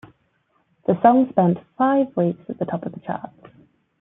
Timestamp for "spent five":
1.29-2.07